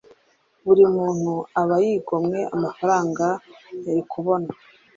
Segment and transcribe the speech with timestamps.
[0.65, 3.25] buri muntu aba yigomwe amafaranga
[3.85, 4.49] yari kubona,